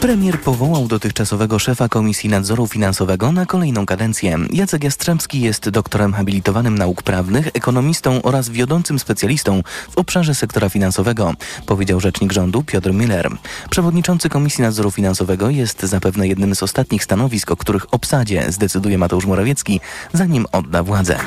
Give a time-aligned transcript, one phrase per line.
[0.00, 4.38] Premier powołał dotychczasowego szefa Komisji Nadzoru Finansowego na kolejną kadencję.
[4.52, 11.34] Jacek Jastrzębski jest doktorem habilitowanym nauk prawnych, ekonomistą oraz wiodącym specjalistą w obszarze sektora finansowego,
[11.66, 13.30] powiedział rzecznik rządu Piotr Miller.
[13.70, 19.26] Przewodniczący Komisji Nadzoru Finansowego jest zapewne jednym z ostatnich stanowisk, o których obsadzie zdecyduje Mateusz
[19.26, 19.80] Morawiecki,
[20.12, 21.18] zanim odda władzę.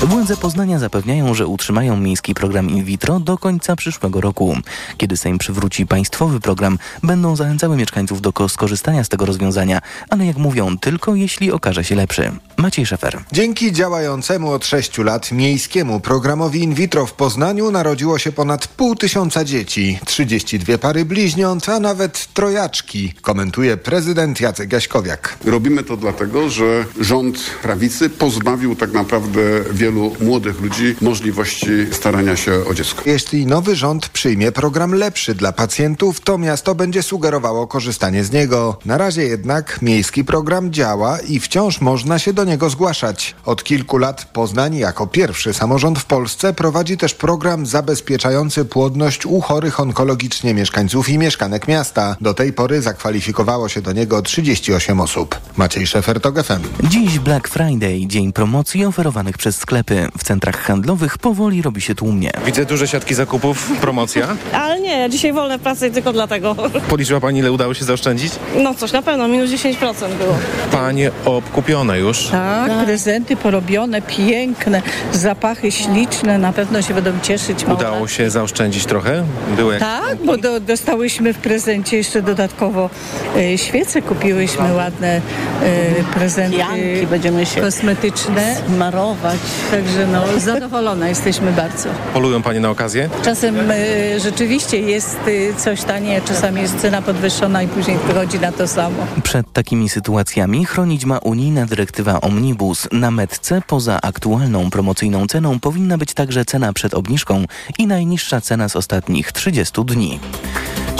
[0.00, 4.56] Władze Poznania zapewniają, że utrzymają miejski program in vitro do końca przyszłego roku.
[4.96, 10.36] Kiedy Sejm przywróci państwowy program, będą zachęcały mieszkańców do skorzystania z tego rozwiązania, ale jak
[10.36, 12.32] mówią, tylko jeśli okaże się lepszy.
[12.56, 13.20] Maciej Szefer.
[13.32, 18.96] Dzięki działającemu od 6 lat miejskiemu programowi in vitro w Poznaniu narodziło się ponad pół
[18.96, 25.36] tysiąca dzieci, 32 pary bliźniąt, a nawet trojaczki, komentuje prezydent Jacek Jaśkowiak.
[25.44, 29.40] Robimy to dlatego, że rząd prawicy pozbawił tak naprawdę
[29.72, 29.83] wielu
[30.20, 33.02] młodych ludzi możliwości starania się o dziecko.
[33.06, 38.78] Jeśli nowy rząd przyjmie program lepszy dla pacjentów, to miasto będzie sugerowało korzystanie z niego.
[38.84, 43.34] Na razie jednak miejski program działa i wciąż można się do niego zgłaszać.
[43.44, 49.40] Od kilku lat Poznań jako pierwszy samorząd w Polsce prowadzi też program zabezpieczający płodność u
[49.40, 52.16] chorych onkologicznie mieszkańców i mieszkanek miasta.
[52.20, 55.40] Do tej pory zakwalifikowało się do niego 38 osób.
[55.56, 56.88] Maciej Szefer, to FM.
[56.88, 60.08] Dziś Black Friday, dzień promocji oferowanych przez sklepy.
[60.18, 62.30] W centrach handlowych powoli robi się tłumnie.
[62.46, 64.36] Widzę duże siatki zakupów, promocja.
[64.62, 66.56] Ale nie, dzisiaj wolne pracy tylko dlatego.
[66.88, 68.32] Policzyła Pani, ile udało się zaoszczędzić?
[68.56, 69.74] No coś na pewno, minus 10%
[70.18, 70.36] było.
[70.72, 72.26] Panie obkupione już.
[72.26, 77.64] Tak, tak, prezenty porobione, piękne, zapachy śliczne, na pewno się będą cieszyć.
[77.64, 79.24] Udało się zaoszczędzić trochę?
[79.56, 79.80] Było jak...
[79.80, 82.90] Tak, bo do, dostałyśmy w prezencie jeszcze dodatkowo
[83.36, 85.20] e, świece, kupiłyśmy ładne
[85.62, 88.56] e, prezenty Janki będziemy się kosmetyczne.
[88.66, 89.40] Smarować.
[89.70, 91.88] Także no, zadowolone jesteśmy bardzo.
[92.12, 93.10] Polują Panie na okazję?
[93.22, 93.74] Czasem e,
[94.20, 99.06] rzeczywiście jest e, coś tanie, czasami jest cena podwyższona i później wychodzi na to samo.
[99.22, 102.88] Przed takimi sytuacjami chronić ma unijna dyrektywa Omnibus.
[102.92, 107.44] Na metce poza aktualną promocyjną ceną powinna być także cena przed obniżką
[107.78, 110.20] i najniższa cena z ostatnich 30 dni.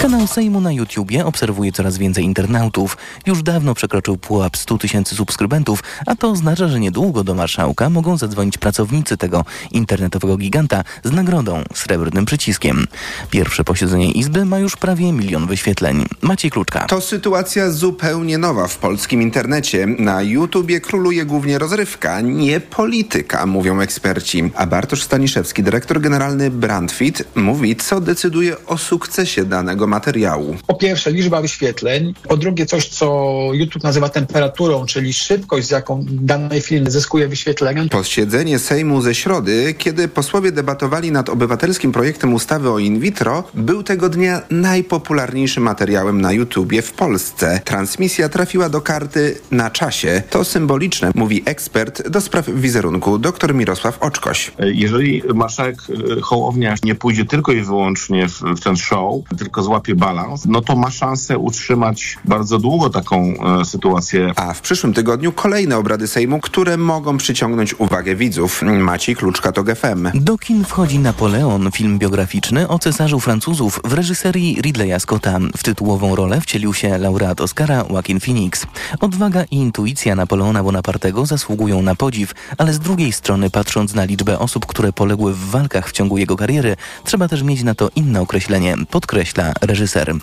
[0.02, 2.96] Kanał Sejmu na YouTubie obserwuje coraz więcej internautów.
[3.26, 8.16] Już dawno przekroczył pułap 100 tysięcy subskrybentów, a to oznacza, że niedługo do marszałka mogą
[8.16, 12.86] zadzwonić pracownicy tego internetowego giganta z nagrodą srebrnym przyciskiem.
[13.30, 16.04] Pierwsze posiedzenie Izby ma już prawie milion wyświetleń.
[16.22, 16.86] Maciej Kluczka.
[16.86, 19.86] To sytuacja zupełnie nowa w polskim internecie.
[19.86, 24.50] Na YouTubie króluje głównie rozrywka, nie polityka, mówią eksperci.
[24.54, 30.56] A Bartosz Staniszewski, dyrektor generalny Brandfit, mówi, co decyduje o sukcesie danego materiału.
[30.66, 33.06] Po pierwsze liczba wyświetleń, po drugie coś, co
[33.52, 37.84] YouTube nazywa temperaturą, czyli szybkość, z jaką dany film zyskuje wyświetlenia.
[37.90, 43.82] Posiedzenie Sejmu ze środy, kiedy posłowie debatowali nad obywatelskim projektem ustawy o in vitro, był
[43.82, 47.60] tego dnia najpopularniejszym materiałem na YouTubie w Polsce.
[47.64, 50.22] Transmisja trafiła do karty na czasie.
[50.30, 54.52] To symboliczne, mówi ekspert do spraw wizerunku dr Mirosław Oczkoś.
[54.58, 55.76] Jeżeli marszałek
[56.22, 60.76] Hołownia nie pójdzie tylko i wyłącznie w, w ten show, tylko złapie balans, no to
[60.76, 64.32] ma szansę utrzymać bardzo długo taką e, sytuację.
[64.36, 68.62] A w przyszłym tygodniu kolejne obrady Sejmu, które mogą przyciągnąć uwagę widzów.
[68.62, 70.10] Maciej Kluczka to GFM.
[70.14, 75.38] Do kin wchodzi Napoleon, film biograficzny o cesarzu Francuzów w reżyserii Ridleya Scotta.
[75.56, 78.66] W tytułową rolę wcielił się laureat Oscara Joaquin Phoenix.
[79.00, 84.38] Odwaga i intuicja Napoleona Bonapartego zasługują na podziw, ale z drugiej strony patrząc na liczbę
[84.38, 88.20] osób, które poległy w walkach w ciągu jego kariery, trzeba też mieć na to inne
[88.20, 90.14] określenie, podkreśla reżyser.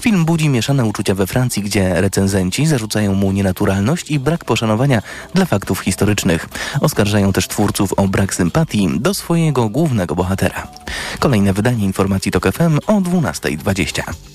[0.00, 5.02] Film budzi mieszane uczucia we Francji, gdzie recenzenci zarzucają mu nienaturalność i brak poszanowania
[5.34, 6.48] dla faktów historycznych.
[6.80, 10.68] Oskarżają też twórców o brak sympatii do swojego głównego bohatera.
[11.18, 14.29] Kolejne wydanie informacji TOK FM o 12.20.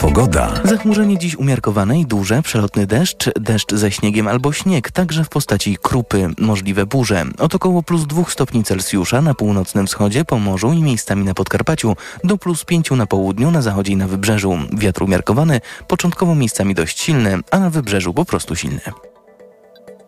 [0.00, 0.60] Pogoda.
[0.64, 5.76] Zachmurzenie dziś umiarkowane i duże, przelotny deszcz, deszcz ze śniegiem albo śnieg, także w postaci
[5.82, 7.24] krupy, możliwe burze.
[7.38, 12.38] Od około plus 2 stopni Celsjusza na północnym wschodzie, Pomorzu i miejscami na Podkarpaciu, do
[12.38, 14.58] plus 5 na południu, na zachodzie i na wybrzeżu.
[14.72, 18.80] Wiatr umiarkowany, początkowo miejscami dość silny, a na wybrzeżu po prostu silny.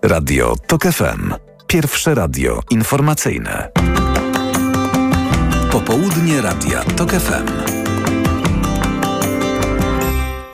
[0.02, 1.34] Radio TOK FM.
[1.66, 3.69] Pierwsze radio informacyjne.
[5.70, 7.72] Popołudnie Radia TOK FM.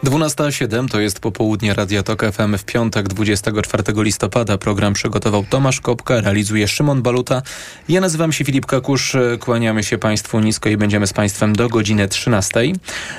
[0.09, 4.59] 12.07 to jest popołudnie Radia Tok FM w piątek 24 listopada.
[4.59, 7.43] Program przygotował Tomasz Kopka, realizuje Szymon Baluta.
[7.89, 12.09] Ja nazywam się Filip Kakusz, kłaniamy się Państwu nisko i będziemy z Państwem do godziny
[12.09, 12.61] 13.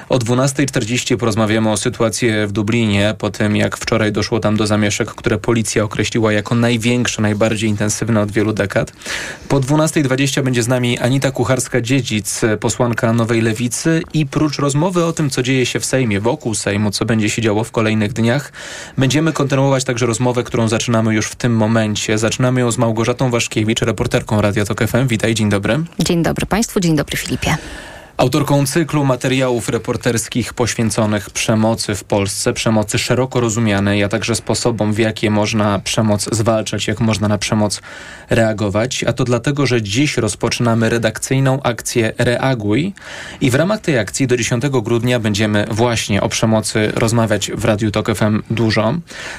[0.10, 5.12] O 12.40 porozmawiamy o sytuacji w Dublinie, po tym jak wczoraj doszło tam do zamieszek,
[5.12, 8.94] które policja określiła jako największe, najbardziej intensywne od wielu dekad.
[9.48, 15.30] Po 12.20 będzie z nami Anita Kucharska-Dziedzic, posłanka Nowej Lewicy i prócz rozmowy o tym,
[15.30, 18.52] co dzieje się w Sejmie, wokół Sejmu, co będzie się działo w kolejnych dniach.
[18.98, 22.18] Będziemy kontynuować także rozmowę, którą zaczynamy już w tym momencie.
[22.18, 25.08] Zaczynamy ją z Małgorzatą Waszkiewicz, reporterką Radia Tok FM.
[25.08, 25.80] Witaj, dzień dobry.
[26.00, 27.58] Dzień dobry Państwu, dzień dobry Filipie.
[28.20, 34.98] Autorką cyklu materiałów reporterskich poświęconych przemocy w Polsce, przemocy szeroko rozumianej, a także sposobom, w
[34.98, 37.82] jakie można przemoc zwalczać, jak można na przemoc
[38.30, 39.04] reagować.
[39.04, 42.94] A to dlatego, że dziś rozpoczynamy redakcyjną akcję Reaguj
[43.42, 47.92] i w ramach tej akcji do 10 grudnia będziemy właśnie o przemocy rozmawiać w Radiu
[47.92, 48.94] Tok FM dużo.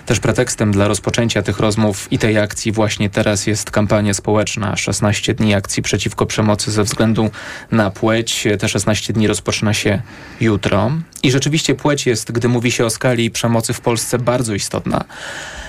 [0.07, 5.35] Też pretekstem dla rozpoczęcia tych rozmów i tej akcji właśnie teraz jest kampania społeczna 16
[5.35, 7.31] dni akcji przeciwko przemocy ze względu
[7.71, 8.49] na płeć.
[8.59, 10.03] Też 16 dni rozpoczyna się
[10.41, 10.91] jutro.
[11.23, 15.05] I rzeczywiście płeć jest, gdy mówi się o skali przemocy w Polsce, bardzo istotna.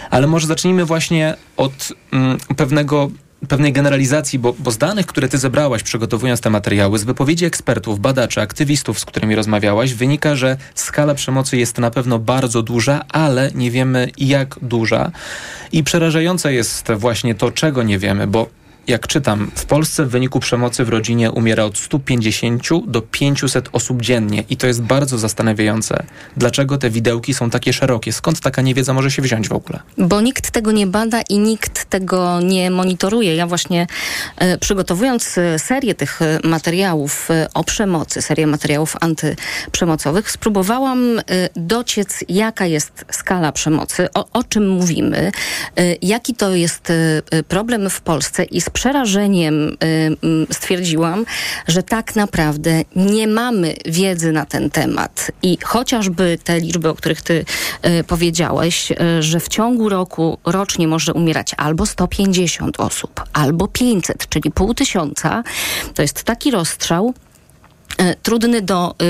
[0.09, 3.11] Ale może zacznijmy właśnie od mm, pewnego
[3.47, 7.99] pewnej generalizacji, bo, bo, z danych, które ty zebrałaś przygotowując te materiały, z wypowiedzi ekspertów,
[7.99, 13.51] badaczy, aktywistów, z którymi rozmawiałaś, wynika, że skala przemocy jest na pewno bardzo duża, ale
[13.55, 15.11] nie wiemy jak duża.
[15.71, 20.39] I przerażające jest właśnie to, czego nie wiemy, bo jak czytam, w Polsce w wyniku
[20.39, 26.03] przemocy w rodzinie umiera od 150 do 500 osób dziennie i to jest bardzo zastanawiające.
[26.37, 28.13] Dlaczego te widełki są takie szerokie?
[28.13, 29.79] Skąd taka niewiedza może się wziąć w ogóle?
[29.97, 33.35] Bo nikt tego nie bada i nikt tego nie monitoruje.
[33.35, 33.87] Ja właśnie
[34.37, 41.23] e, przygotowując e, serię tych e, materiałów o przemocy, serię materiałów antyprzemocowych, spróbowałam e,
[41.55, 45.31] dociec, jaka jest skala przemocy, o, o czym mówimy,
[45.77, 46.93] e, jaki to jest
[47.47, 49.75] problem w Polsce i z przerażeniem y,
[50.49, 51.25] y, stwierdziłam,
[51.67, 55.31] że tak naprawdę nie mamy wiedzy na ten temat.
[55.43, 57.45] I chociażby te liczby, o których ty
[57.85, 64.29] y, powiedziałeś, y, że w ciągu roku rocznie może umierać albo 150 osób, albo 500,
[64.29, 65.43] czyli pół tysiąca,
[65.93, 67.13] to jest taki rozstrzał,
[68.23, 69.05] trudny do, e,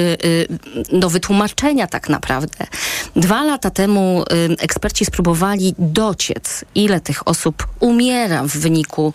[0.94, 2.68] e, do wytłumaczenia tak naprawdę.
[3.16, 4.24] Dwa lata temu
[4.60, 9.14] eksperci spróbowali dociec, ile tych osób umiera w wyniku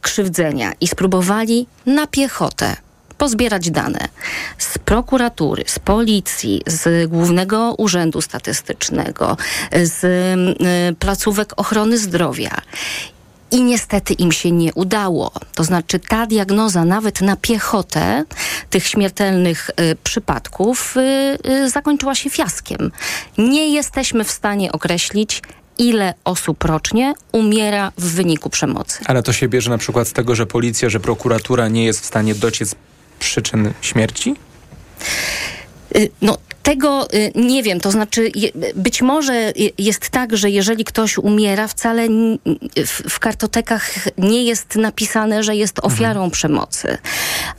[0.00, 2.76] krzywdzenia i spróbowali na piechotę
[3.18, 4.08] pozbierać dane
[4.58, 9.36] z prokuratury, z policji, z Głównego Urzędu Statystycznego,
[9.82, 10.06] z
[10.98, 12.60] placówek ochrony zdrowia.
[13.50, 15.32] I niestety im się nie udało.
[15.54, 18.24] To znaczy ta diagnoza nawet na piechotę
[18.70, 22.92] tych śmiertelnych y, przypadków y, y, zakończyła się fiaskiem.
[23.38, 25.42] Nie jesteśmy w stanie określić,
[25.78, 28.98] ile osób rocznie umiera w wyniku przemocy.
[29.06, 32.04] Ale to się bierze na przykład z tego, że policja, że prokuratura nie jest w
[32.04, 32.74] stanie dociec
[33.18, 34.36] przyczyn śmierci?
[35.96, 38.32] Y, no, tego y, nie wiem, to znaczy
[38.74, 42.08] być może jest tak, że jeżeli ktoś umiera, wcale
[43.08, 45.94] w kartotekach nie jest napisane, że jest mhm.
[45.94, 46.30] ofiarą mhm.
[46.30, 46.98] przemocy,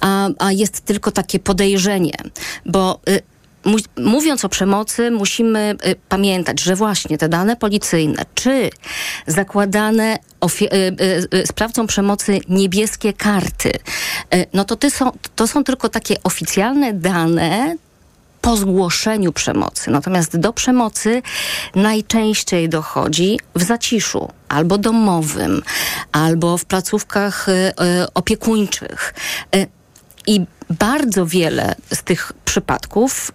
[0.02, 2.14] a, a jest tylko takie podejrzenie,
[2.66, 3.22] bo y,
[3.98, 5.76] mówiąc o przemocy, musimy
[6.10, 8.70] pamiętać, że właśnie te dane policyjne, czy
[9.28, 10.18] zakładane
[11.46, 13.72] sprawcą przemocy niebieskie karty,
[14.54, 17.76] no to, są, to są tylko takie oficjalne dane,
[18.42, 19.92] po zgłoszeniu przemocy.
[19.92, 21.22] Natomiast do przemocy
[21.76, 25.62] najczęściej dochodzi w zaciszu, albo domowym,
[26.12, 27.74] albo w placówkach y,
[28.14, 29.14] opiekuńczych.
[29.56, 29.68] Y,
[30.28, 33.32] I bardzo wiele z tych przypadków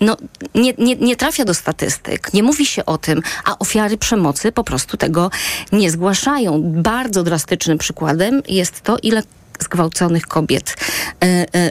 [0.00, 0.16] no,
[0.54, 4.64] nie, nie, nie trafia do statystyk, nie mówi się o tym, a ofiary przemocy po
[4.64, 5.30] prostu tego
[5.72, 6.62] nie zgłaszają.
[6.64, 9.22] Bardzo drastycznym przykładem jest to, ile
[9.60, 10.76] zgwałconych kobiet
[11.24, 11.26] y,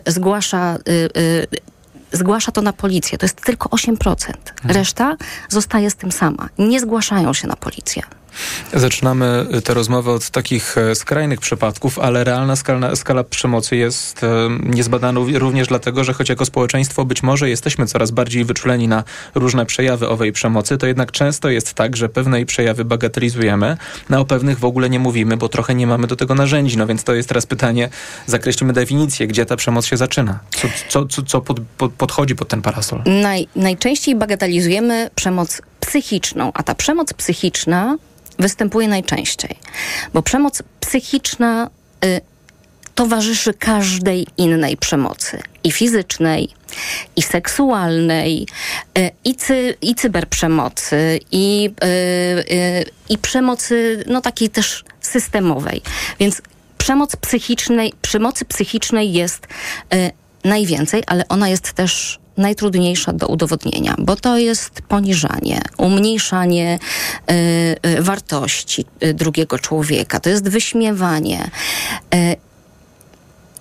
[0.08, 1.48] y, zgłasza y,
[2.14, 3.18] zgłasza to na policję.
[3.18, 3.94] To jest tylko 8%.
[3.96, 4.36] Mhm.
[4.66, 5.16] Reszta
[5.50, 6.50] zostaje z tym sama.
[6.58, 8.04] Nie zgłaszają się na policję.
[8.74, 14.28] Zaczynamy tę rozmowę od takich e, skrajnych przypadków, ale realna skala, skala przemocy jest e,
[14.64, 19.04] niezbadana również dlatego, że choć jako społeczeństwo być może jesteśmy coraz bardziej wyczuleni na
[19.36, 23.78] różne przejawy owej przemocy, to jednak często jest tak, że pewne przejawy bagatelizujemy,
[24.10, 26.78] no o pewnych w ogóle nie mówimy, bo trochę nie mamy do tego narzędzi.
[26.78, 27.90] No więc to jest teraz pytanie,
[28.26, 30.40] zakreślimy definicję, gdzie ta przemoc się zaczyna.
[30.52, 33.02] Co, co, co, co pod, pod, podchodzi pod ten parasol?
[33.06, 37.98] Naj, najczęściej bagatelizujemy przemoc psychiczną, a ta przemoc psychiczna
[38.44, 39.56] występuje najczęściej,
[40.14, 41.70] bo przemoc psychiczna
[42.06, 42.22] y,
[42.96, 46.50] towarzyszy każdej innej przemocy i fizycznej,
[47.16, 48.48] i seksualnej,
[49.26, 51.70] i, cy, i cyberprzemocy, i,
[53.10, 55.82] i przemocy no takiej też systemowej.
[56.20, 56.42] Więc
[56.78, 59.48] przemoc psychicznej, przemocy psychicznej jest
[60.44, 66.80] najwięcej, ale ona jest też najtrudniejsza do udowodnienia, bo to jest poniżanie, umniejszanie
[67.32, 71.50] y, y, wartości y, drugiego człowieka, to jest wyśmiewanie.
[72.16, 72.36] Y,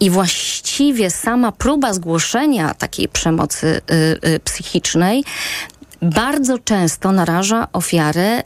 [0.01, 5.25] I właściwie sama próba zgłoszenia takiej przemocy y, y, psychicznej
[6.03, 8.43] bardzo często naraża ofiarę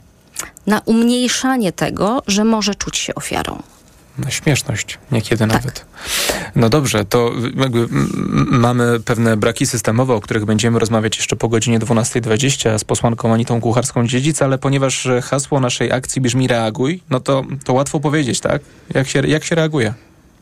[0.67, 3.63] na umniejszanie tego, że może czuć się ofiarą
[4.17, 5.53] na śmieszność, niekiedy tak.
[5.53, 5.85] nawet.
[6.57, 7.31] No dobrze, to
[8.49, 13.59] mamy pewne braki systemowe, o których będziemy rozmawiać jeszcze po godzinie 12.20 z posłanką Anitą
[13.59, 18.61] Kucharską-Dziedzic, ale ponieważ hasło naszej akcji brzmi reaguj, no to, to łatwo powiedzieć, tak?
[18.93, 19.93] Jak się, jak się reaguje?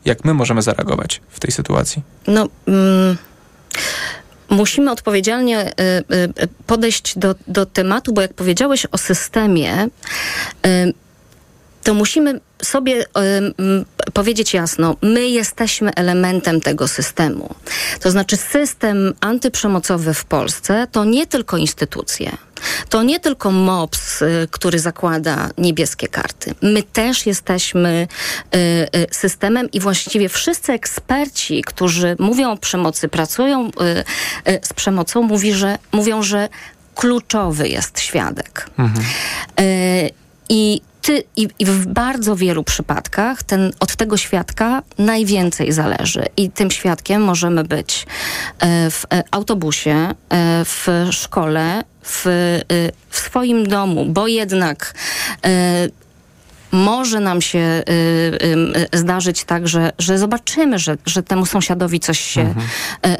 [0.04, 2.02] Jak my możemy zareagować w tej sytuacji?
[2.26, 2.48] No...
[2.66, 3.16] Mm
[4.50, 5.72] musimy odpowiedzialnie y,
[6.42, 9.88] y, podejść do, do tematu, bo jak powiedziałeś o systemie,
[11.86, 13.06] to musimy sobie y,
[14.12, 17.54] powiedzieć jasno, my jesteśmy elementem tego systemu.
[18.00, 22.36] To znaczy system antyprzemocowy w Polsce to nie tylko instytucje.
[22.88, 26.54] To nie tylko MOPS, y, który zakłada niebieskie karty.
[26.62, 28.08] My też jesteśmy
[28.54, 34.72] y, y, systemem i właściwie wszyscy eksperci, którzy mówią o przemocy, pracują y, y, z
[34.72, 36.48] przemocą, mówi, że, mówią, że
[36.94, 38.70] kluczowy jest świadek.
[38.78, 39.04] Mhm.
[40.48, 46.24] I ty, i, i, w bardzo wielu przypadkach ten, od tego świadka najwięcej zależy.
[46.36, 48.06] I tym świadkiem możemy być
[48.58, 50.14] e, w e, autobusie, e,
[50.64, 52.22] w szkole, w,
[53.10, 54.94] w swoim domu, bo jednak
[56.72, 57.82] może nam się y,
[58.94, 62.66] y, zdarzyć tak, że, że zobaczymy, że, że temu sąsiadowi coś się, mhm.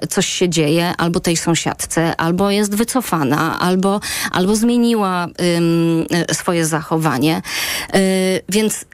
[0.04, 4.00] y, coś się dzieje, albo tej sąsiadce, albo jest wycofana, albo,
[4.32, 5.26] albo zmieniła
[6.32, 7.42] swoje zachowanie.
[7.94, 8.84] Y, więc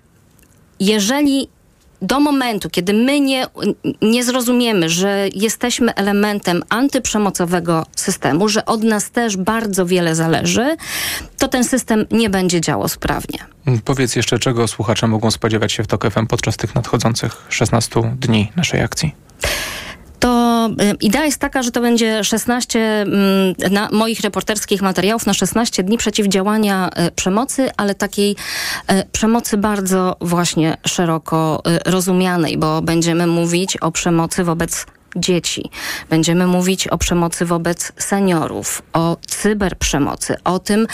[0.80, 1.48] jeżeli
[2.02, 3.46] do momentu, kiedy my nie,
[4.02, 10.76] nie zrozumiemy, że jesteśmy elementem antyprzemocowego systemu, że od nas też bardzo wiele zależy,
[11.38, 13.38] to ten system nie będzie działał sprawnie.
[13.84, 18.80] Powiedz jeszcze, czego słuchacze mogą spodziewać się w TOK podczas tych nadchodzących 16 dni naszej
[18.80, 19.14] akcji?
[20.22, 25.34] To y, idea jest taka, że to będzie 16 mm, na moich reporterskich materiałów na
[25.34, 28.34] 16 dni przeciwdziałania y, przemocy, ale takiej y,
[29.12, 34.86] przemocy bardzo właśnie szeroko rozumianej, bo będziemy mówić o przemocy wobec
[35.16, 35.70] dzieci.
[36.10, 40.86] Będziemy mówić o przemocy wobec seniorów, o cyberprzemocy, o tym,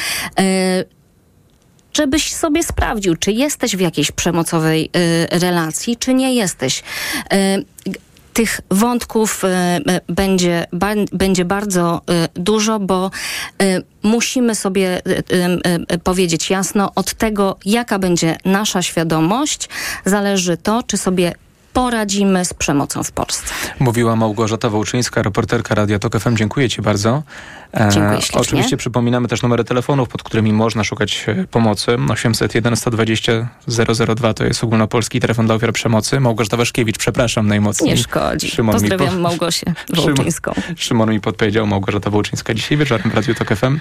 [1.93, 4.91] żebyś sobie sprawdził, czy jesteś w jakiejś przemocowej
[5.31, 6.83] relacji, czy nie jesteś
[8.39, 10.67] tych wątków e, e, będzie,
[11.13, 13.11] będzie bardzo e, dużo, bo
[14.03, 15.03] musimy sobie
[16.05, 19.69] powiedzieć jasno, od tego, jaka będzie nasza świadomość,
[20.05, 21.35] zależy to, czy sobie
[21.79, 23.55] poradzimy z przemocą w Polsce.
[23.79, 26.37] Mówiła Małgorzata Wołczyńska, reporterka Radia Tok FM.
[26.37, 27.23] Dziękuję Ci bardzo.
[27.75, 28.41] E, Dziękuję ślicznie.
[28.41, 31.97] Oczywiście przypominamy też numery telefonów, pod którymi można szukać e, pomocy.
[32.11, 33.49] 801 120
[34.17, 36.21] 002 to jest ogólnopolski telefon dla ofiar przemocy.
[36.21, 37.91] Małgorzata Waszkiewicz, przepraszam najmocniej.
[37.91, 38.51] Nie szkodzi.
[38.51, 39.21] Szymon Pozdrawiam po...
[39.21, 40.53] Małgosię Wołczyńską.
[40.55, 43.79] Szymon, Szymon mi podpowiedział, Małgorzata Wołczyńska dzisiaj wieczorem w Radiu Tok FM.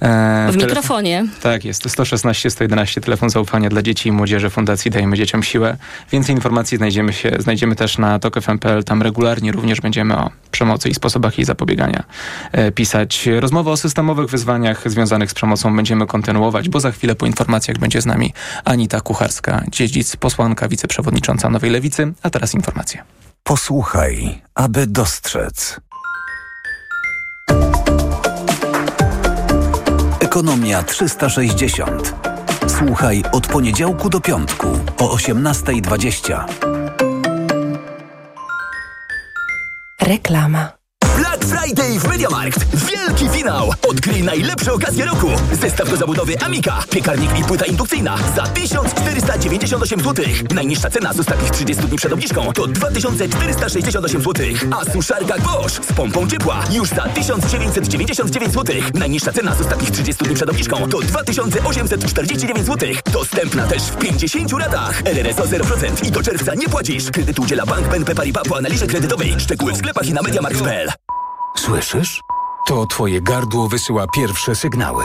[0.00, 1.26] E, w mikrofonie.
[1.42, 1.90] Tak, jest.
[1.90, 5.76] 116 111, telefon zaufania dla dzieci i młodzieży Fundacji Dajemy Dzieciom Siłę.
[6.12, 8.84] Więcej informacji znajdziemy, się, znajdziemy też na tokfm.pl.
[8.84, 12.04] Tam regularnie również będziemy o przemocy i sposobach jej zapobiegania
[12.52, 13.28] e, pisać.
[13.40, 18.00] Rozmowę o systemowych wyzwaniach związanych z przemocą będziemy kontynuować, bo za chwilę po informacjach będzie
[18.00, 18.32] z nami
[18.64, 22.12] Anita Kucharska-Dziedzic, posłanka, wiceprzewodnicząca Nowej Lewicy.
[22.22, 23.02] A teraz informacje.
[23.42, 25.80] Posłuchaj, aby dostrzec.
[30.34, 32.14] Ekonomia 360.
[32.66, 34.66] Słuchaj od poniedziałku do piątku
[34.98, 36.44] o 18.20.
[40.02, 40.72] Reklama.
[41.16, 42.64] Black Friday w MediaMarkt.
[42.86, 43.73] Wielki finał!
[44.04, 45.28] Odkryj najlepsze okazje roku.
[45.52, 50.24] Zestaw do zabudowy Amika, piekarnik i płyta indukcyjna za 1498 zł.
[50.54, 54.46] Najniższa cena z ostatnich 30 dni przed obniżką to 2468 zł.
[54.70, 58.76] A suszarka Bosch z pompą ciepła już za 1999 zł.
[58.94, 62.88] Najniższa cena z ostatnich 30 dni przed obniżką to 2849 zł.
[63.12, 65.02] Dostępna też w 50 ratach.
[65.04, 67.10] RRSO 0% i do czerwca nie płacisz.
[67.10, 69.34] Kredyt udziela Bank BNP Paribas po analizie kredytowej.
[69.38, 70.88] Szczegóły w sklepach i na MediaMarkt.pl.
[71.56, 72.20] Słyszysz?
[72.66, 75.04] To twoje gardło wysyła pierwsze sygnały.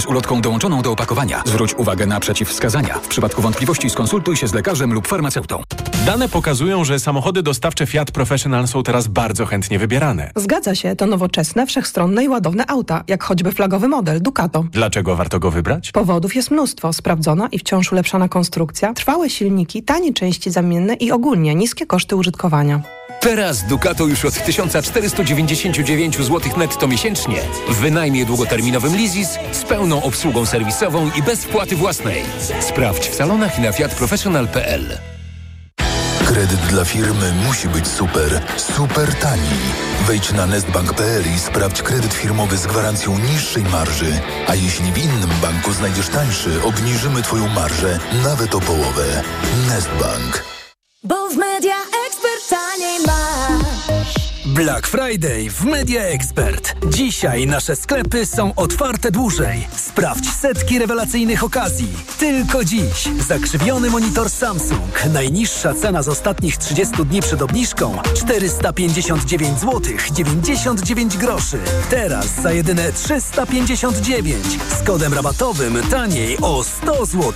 [0.00, 1.42] z ulotką dołączoną do opakowania.
[1.46, 2.94] Zwróć uwagę na przeciwwskazania.
[2.94, 5.62] W przypadku wątpliwości skonsultuj się z lekarzem lub farmaceutą.
[6.06, 10.30] Dane pokazują, że samochody dostawcze Fiat Professional są teraz bardzo chętnie wybierane.
[10.36, 14.64] Zgadza się, to nowoczesne, wszechstronne i ładowne auta, jak choćby flagowy model Ducato.
[14.72, 15.92] Dlaczego warto go wybrać?
[15.92, 16.92] Powodów jest mnóstwo.
[16.92, 22.80] Sprawdzona i wciąż ulepszana konstrukcja, trwałe silniki, tanie części zamienne i ogólnie niskie koszty użytkowania.
[23.24, 30.46] Teraz Ducato już od 1499 zł netto miesięcznie w wynajmie długoterminowym Leasys z pełną obsługą
[30.46, 32.22] serwisową i bez wpłaty własnej.
[32.60, 34.98] Sprawdź w salonach i na fiatprofessional.pl.
[36.26, 39.58] Kredyt dla firmy musi być super, super tani.
[40.06, 44.20] Wejdź na nestbank.pl i sprawdź kredyt firmowy z gwarancją niższej marży.
[44.46, 49.22] A jeśli w innym banku znajdziesz tańszy, obniżymy Twoją marżę nawet o połowę.
[49.68, 50.44] Nestbank.
[51.04, 52.03] Bo w Media masz.
[54.54, 56.74] Black Friday w Media Expert.
[56.88, 59.66] Dzisiaj nasze sklepy są otwarte dłużej.
[59.76, 61.88] Sprawdź setki rewelacyjnych okazji.
[62.18, 63.08] Tylko dziś.
[63.28, 65.04] Zakrzywiony monitor Samsung.
[65.12, 69.80] Najniższa cena z ostatnich 30 dni przed obniżką 459 zł
[70.12, 71.58] 99 groszy.
[71.90, 74.44] Teraz za jedyne 359
[74.80, 77.32] z kodem rabatowym taniej o 100 zł.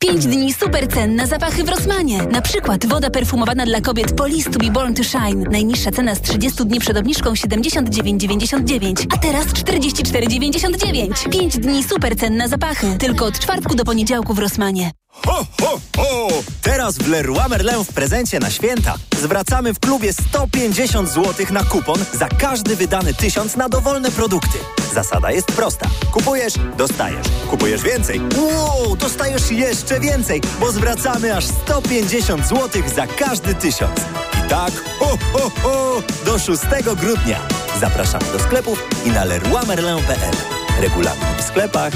[0.00, 2.22] 5 dni super cen na zapachy w Rosmanie.
[2.22, 5.44] Na przykład woda perfumowana dla kobiet Police to be born to shine.
[5.50, 11.30] Najniższa cena z 30 dni przed obniżką 79,99, a teraz 44,99.
[11.30, 12.96] 5 dni super cen na zapachy.
[12.98, 14.90] Tylko od czwartku do poniedziałku w Rosmanie.
[15.26, 16.28] Ho, ho, ho!
[16.62, 22.04] Teraz w Leroy Merlin w prezencie na święta zwracamy w klubie 150 zł na kupon
[22.12, 24.58] za każdy wydany tysiąc na dowolne produkty.
[24.94, 25.88] Zasada jest prosta.
[26.12, 27.26] Kupujesz, dostajesz.
[27.50, 28.20] Kupujesz więcej.
[28.36, 34.00] Wow, dostajesz jeszcze więcej, bo zwracamy aż 150 zł za każdy tysiąc.
[34.46, 36.62] I tak, ho, ho, ho, do 6
[37.00, 37.40] grudnia.
[37.80, 40.36] Zapraszamy do sklepów i na leroymerlin.pl.
[40.80, 41.92] Regulamin w sklepach.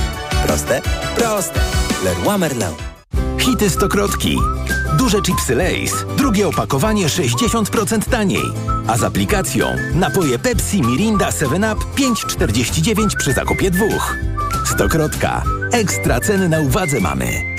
[0.47, 0.81] Proste?
[1.17, 1.61] Proste.
[2.05, 2.92] Leroy Merlin.
[3.39, 4.39] Hity Stokrotki.
[4.99, 5.93] Duże chipsy Lays.
[6.17, 8.53] Drugie opakowanie 60% taniej.
[8.87, 14.17] A z aplikacją napoje Pepsi, Mirinda, 7up 5,49 przy zakupie dwóch.
[14.75, 15.43] Stokrotka.
[15.73, 17.52] Ekstra ceny na uwadze mamy.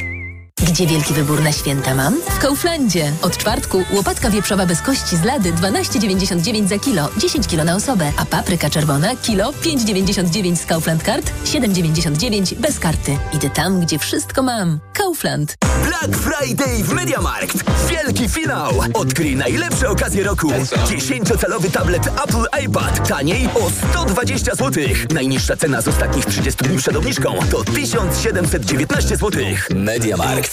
[0.68, 2.22] Gdzie wielki wybór na święta mam?
[2.22, 3.12] W Kauflandzie.
[3.22, 8.12] Od czwartku łopatka wieprzowa bez kości z lady 12,99 za kilo, 10 kilo na osobę,
[8.18, 13.18] a papryka czerwona kilo 5,99 z Kaufland Card, 7,99 bez karty.
[13.34, 14.80] Idę tam, gdzie wszystko mam.
[14.94, 15.56] Kaufland.
[15.84, 17.64] Black Friday w Mediamarkt.
[17.90, 18.72] Wielki finał.
[18.94, 20.52] Odkryj najlepsze okazje roku.
[20.88, 23.10] 10-calowy tablet Apple iPad.
[23.10, 24.84] Taniej o 120 zł.
[25.14, 29.44] Najniższa cena z ostatnich 30 dni przed obniżką to 1719 zł.
[29.76, 30.53] Mediamarkt.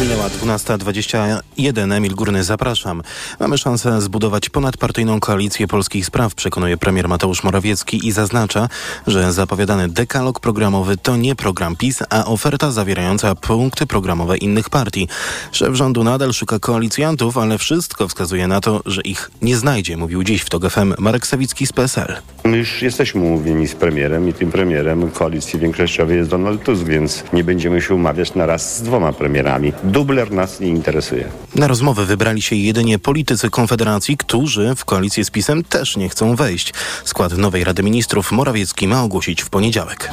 [0.00, 1.92] Minęła 12.21.
[1.92, 3.02] Emil Górny, zapraszam.
[3.40, 8.68] Mamy szansę zbudować ponadpartyjną koalicję polskich spraw, przekonuje premier Mateusz Morawiecki i zaznacza,
[9.06, 15.08] że zapowiadany dekalog programowy to nie program PiS, a oferta zawierająca punkty programowe innych partii.
[15.52, 20.24] Szef rządu nadal szuka koalicjantów, ale wszystko wskazuje na to, że ich nie znajdzie, mówił
[20.24, 22.16] dziś w TOG FM Marek Sawicki z PSL.
[22.44, 27.24] My już jesteśmy umówieni z premierem i tym premierem koalicji większościowej jest Donald Tusk, więc
[27.32, 29.72] nie będziemy się umawiać na raz z dwoma premierami.
[29.88, 31.28] Dubler nas nie interesuje.
[31.54, 36.36] Na rozmowę wybrali się jedynie politycy Konfederacji, którzy w koalicję z PiSem też nie chcą
[36.36, 36.74] wejść.
[37.04, 40.10] Skład nowej Rady Ministrów Morawiecki ma ogłosić w poniedziałek.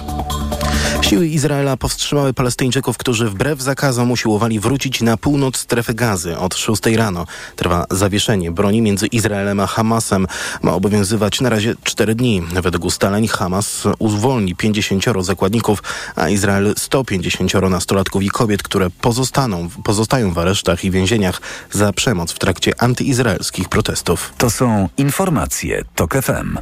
[1.01, 6.85] Siły Izraela powstrzymały Palestyńczyków, którzy wbrew zakazom usiłowali wrócić na północ strefy gazy od 6
[6.85, 7.25] rano.
[7.55, 10.27] Trwa zawieszenie broni między Izraelem a Hamasem.
[10.61, 12.43] Ma obowiązywać na razie 4 dni.
[12.63, 15.83] Według ustaleń Hamas uwolni 50 zakładników,
[16.15, 22.31] a Izrael 150 nastolatków i kobiet, które pozostaną, pozostają w aresztach i więzieniach za przemoc
[22.31, 24.33] w trakcie antyizraelskich protestów.
[24.37, 26.57] To są informacje TOK FM.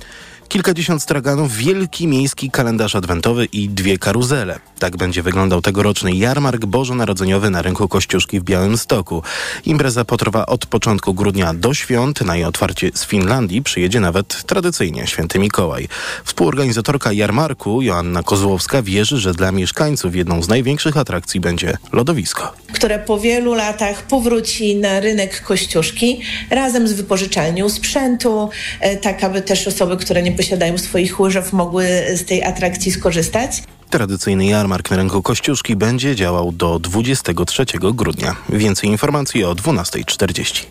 [0.48, 4.60] Kilkadziesiąt straganów, wielki miejski kalendarz adwentowy i dwie karuzele.
[4.80, 9.24] Tak będzie wyglądał tegoroczny jarmark bożonarodzeniowy na rynku Kościuszki w Białymstoku.
[9.66, 12.22] Impreza potrwa od początku grudnia do świąt.
[12.22, 15.88] Na jej otwarcie z Finlandii przyjedzie nawet tradycyjnie święty Mikołaj.
[16.24, 22.54] Współorganizatorka jarmarku Joanna Kozłowska wierzy, że dla mieszkańców jedną z największych atrakcji będzie lodowisko.
[22.74, 29.42] które po wielu latach powróci na rynek Kościuszki razem z wypożyczalnią sprzętu, e, tak aby
[29.42, 33.64] też osoby, które nie posiadają swoich łyżew mogły z tej atrakcji skorzystać.
[33.90, 38.36] Tradycyjny jarmark na rynku Kościuszki będzie działał do 23 grudnia.
[38.50, 40.66] Więcej informacji o 12.40.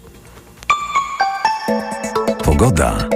[2.45, 3.09] Pogoda.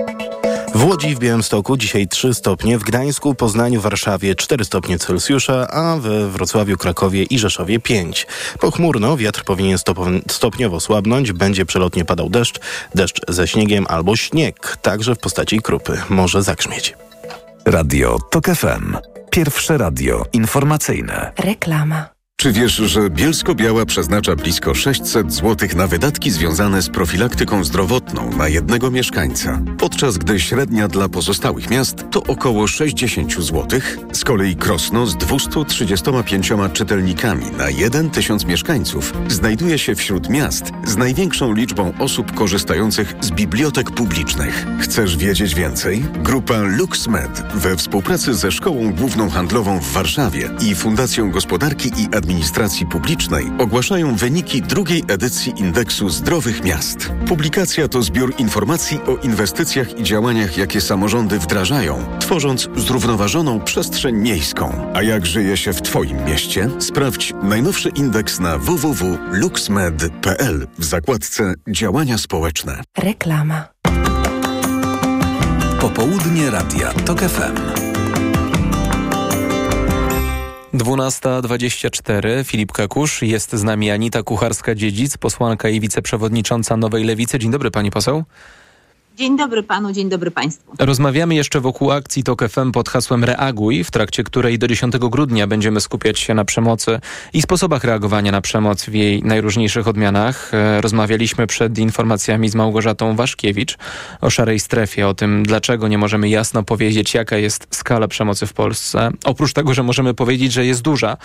[0.76, 5.96] W Łodzi w Białymstoku dzisiaj 3 stopnie, w Gdańsku, Poznaniu, Warszawie 4 stopnie Celsjusza, a
[5.96, 8.26] we Wrocławiu, Krakowie i Rzeszowie 5.
[8.60, 9.78] Pochmurno, wiatr powinien
[10.30, 12.60] stopniowo słabnąć, będzie przelotnie padał deszcz,
[12.94, 16.94] deszcz ze śniegiem albo śnieg, także w postaci krupy, może zagrzmieć.
[17.64, 18.96] Radio TOK FM.
[19.30, 21.32] Pierwsze radio informacyjne.
[21.38, 22.15] Reklama.
[22.38, 28.48] Czy wiesz, że Bielsko-Biała przeznacza blisko 600 zł na wydatki związane z profilaktyką zdrowotną na
[28.48, 33.80] jednego mieszkańca, podczas gdy średnia dla pozostałych miast to około 60 zł?
[34.12, 40.96] Z kolei Krosno z 235 czytelnikami na 1 tysiąc mieszkańców znajduje się wśród miast z
[40.96, 44.66] największą liczbą osób korzystających z bibliotek publicznych.
[44.80, 46.04] Chcesz wiedzieć więcej?
[46.22, 52.86] Grupa LuxMed we współpracy ze Szkołą Główną Handlową w Warszawie i Fundacją Gospodarki i Administracji
[52.86, 57.12] Publicznej ogłaszają wyniki drugiej edycji Indeksu Zdrowych Miast.
[57.28, 64.92] Publikacja to zbiór informacji o inwestycjach i działaniach, jakie samorządy wdrażają, tworząc zrównoważoną przestrzeń miejską.
[64.94, 66.70] A jak żyje się w Twoim mieście?
[66.78, 72.82] Sprawdź najnowszy indeks na www.luxmed.pl w zakładce Działania społeczne.
[72.98, 73.64] Reklama.
[75.80, 77.85] Popołudnie radia TOK FM.
[80.76, 82.44] 12.24.
[82.44, 83.22] Filip Kakusz.
[83.22, 87.38] Jest z nami Anita Kucharska-Dziedzic, posłanka i wiceprzewodnicząca Nowej Lewicy.
[87.38, 88.24] Dzień dobry pani poseł.
[89.16, 90.72] Dzień dobry panu, dzień dobry państwu.
[90.78, 95.46] Rozmawiamy jeszcze wokół akcji TOK FM pod hasłem Reaguj, w trakcie której do 10 grudnia
[95.46, 97.00] będziemy skupiać się na przemocy
[97.32, 100.54] i sposobach reagowania na przemoc w jej najróżniejszych odmianach.
[100.54, 103.78] E, Rozmawialiśmy przed informacjami z Małgorzatą Waszkiewicz
[104.20, 108.52] o szarej strefie, o tym dlaczego nie możemy jasno powiedzieć jaka jest skala przemocy w
[108.52, 109.10] Polsce.
[109.24, 111.16] Oprócz tego, że możemy powiedzieć, że jest duża,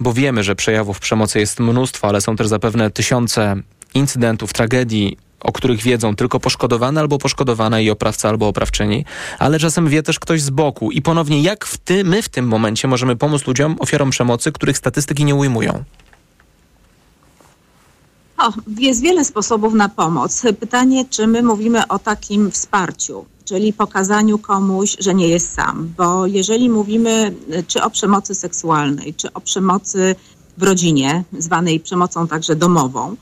[0.00, 3.56] bo wiemy, że przejawów przemocy jest mnóstwo, ale są też zapewne tysiące
[3.94, 9.04] incydentów, tragedii, o których wiedzą tylko poszkodowany albo poszkodowana i oprawca albo oprawczyni,
[9.38, 10.90] ale czasem wie też ktoś z boku.
[10.90, 14.78] I ponownie, jak w ty, my w tym momencie możemy pomóc ludziom, ofiarom przemocy, których
[14.78, 15.84] statystyki nie ujmują?
[18.38, 20.42] O, jest wiele sposobów na pomoc.
[20.60, 25.92] Pytanie, czy my mówimy o takim wsparciu, czyli pokazaniu komuś, że nie jest sam.
[25.96, 30.16] Bo jeżeli mówimy y, czy o przemocy seksualnej, czy o przemocy
[30.58, 33.16] w rodzinie, zwanej przemocą także domową,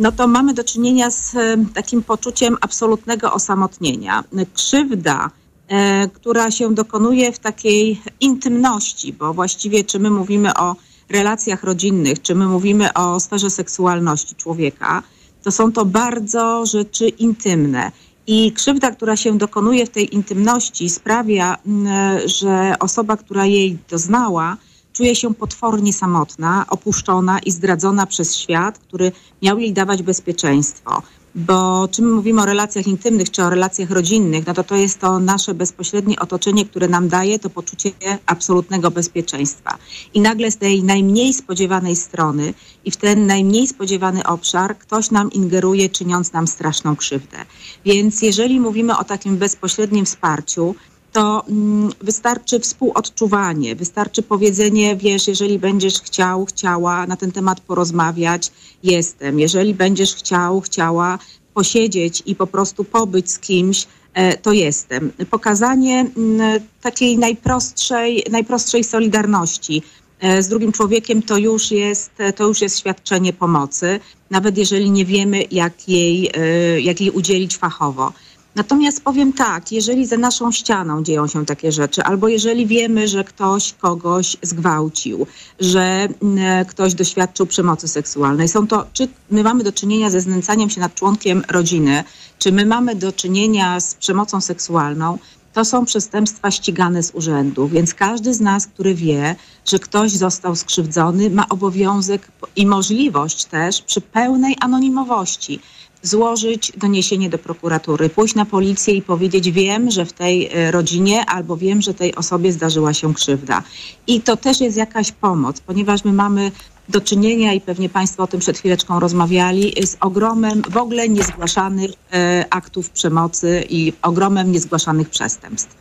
[0.00, 4.24] no to mamy do czynienia z e, takim poczuciem absolutnego osamotnienia.
[4.54, 5.30] Krzywda,
[5.68, 10.76] e, która się dokonuje w takiej intymności, bo właściwie czy my mówimy o
[11.08, 15.02] relacjach rodzinnych, czy my mówimy o sferze seksualności człowieka,
[15.42, 17.92] to są to bardzo rzeczy intymne.
[18.26, 21.88] I krzywda, która się dokonuje w tej intymności, sprawia, m,
[22.26, 24.56] że osoba, która jej doznała,
[25.00, 31.02] czuje się potwornie samotna, opuszczona i zdradzona przez świat, który miał jej dawać bezpieczeństwo.
[31.34, 34.98] Bo czy my mówimy o relacjach intymnych, czy o relacjach rodzinnych, no to to jest
[34.98, 37.92] to nasze bezpośrednie otoczenie, które nam daje to poczucie
[38.26, 39.78] absolutnego bezpieczeństwa.
[40.14, 45.32] I nagle z tej najmniej spodziewanej strony i w ten najmniej spodziewany obszar ktoś nam
[45.32, 47.38] ingeruje, czyniąc nam straszną krzywdę.
[47.84, 50.74] Więc jeżeli mówimy o takim bezpośrednim wsparciu,
[51.12, 58.52] to mm, wystarczy współodczuwanie, wystarczy powiedzenie, wiesz, jeżeli będziesz chciał, chciała na ten temat porozmawiać,
[58.82, 59.40] jestem.
[59.40, 61.18] Jeżeli będziesz chciał, chciała
[61.54, 65.12] posiedzieć i po prostu pobyć z kimś, e, to jestem.
[65.30, 69.82] Pokazanie mm, takiej najprostszej, najprostszej solidarności
[70.20, 75.04] e, z drugim człowiekiem to już jest, to już jest świadczenie pomocy, nawet jeżeli nie
[75.04, 78.12] wiemy, jak jej, e, jak jej udzielić fachowo.
[78.54, 83.24] Natomiast powiem tak, jeżeli za naszą ścianą dzieją się takie rzeczy, albo jeżeli wiemy, że
[83.24, 85.26] ktoś kogoś zgwałcił,
[85.60, 90.70] że mm, ktoś doświadczył przemocy seksualnej, są to, czy my mamy do czynienia ze znęcaniem
[90.70, 92.04] się nad członkiem rodziny,
[92.38, 95.18] czy my mamy do czynienia z przemocą seksualną,
[95.52, 100.56] to są przestępstwa ścigane z urzędu, więc każdy z nas, który wie, że ktoś został
[100.56, 105.60] skrzywdzony, ma obowiązek i możliwość też przy pełnej anonimowości
[106.02, 111.26] złożyć doniesienie do prokuratury, pójść na policję i powiedzieć: Wiem, że w tej e, rodzinie
[111.26, 113.62] albo wiem, że tej osobie zdarzyła się krzywda.
[114.06, 116.52] I to też jest jakaś pomoc, ponieważ my mamy
[116.88, 121.90] do czynienia i pewnie Państwo o tym przed chwileczką rozmawiali, z ogromem w ogóle niezgłaszanych
[122.12, 125.79] e, aktów przemocy i ogromem niezgłaszanych przestępstw.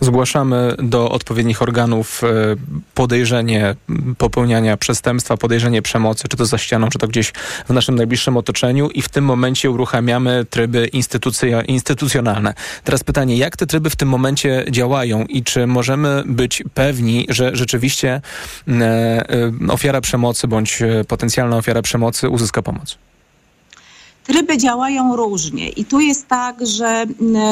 [0.00, 2.26] Zgłaszamy do odpowiednich organów e,
[2.94, 3.74] podejrzenie
[4.18, 7.32] popełniania przestępstwa, podejrzenie przemocy, czy to za ścianą, czy to gdzieś
[7.68, 10.90] w naszym najbliższym otoczeniu i w tym momencie uruchamiamy tryby
[11.66, 12.54] instytucjonalne.
[12.84, 17.50] Teraz pytanie, jak te tryby w tym momencie działają i czy możemy być pewni, że
[17.56, 18.20] rzeczywiście
[18.68, 22.98] e, e, ofiara przemocy bądź potencjalna ofiara przemocy uzyska pomoc?
[24.28, 27.06] Tryby działają różnie i tu jest tak, że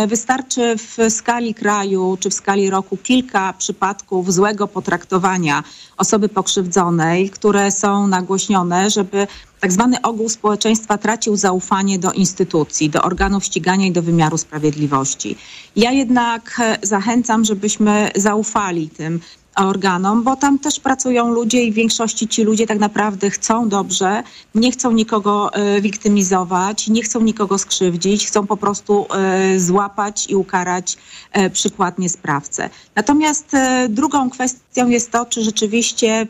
[0.07, 5.63] wystarczy w skali kraju czy w skali roku kilka przypadków złego potraktowania
[5.97, 9.27] osoby pokrzywdzonej, które są nagłośnione, żeby
[9.61, 15.37] tak zwany ogół społeczeństwa tracił zaufanie do instytucji, do organów ścigania i do wymiaru sprawiedliwości.
[15.77, 19.21] Ja jednak e, zachęcam, żebyśmy zaufali tym
[19.57, 24.23] organom, bo tam też pracują ludzie i w większości ci ludzie tak naprawdę chcą dobrze,
[24.55, 30.35] nie chcą nikogo e, wiktymizować, nie chcą nikogo skrzywdzić, chcą po prostu e, złapać i
[30.35, 30.97] ukarać
[31.33, 32.71] e, przykładnie sprawcę.
[32.95, 33.57] Natomiast
[33.89, 36.27] drugą kwestią jest to, czy rzeczywiście